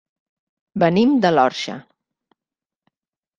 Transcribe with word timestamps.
Venim 0.83 1.13
de 1.25 1.31
l'Orxa. 1.35 1.77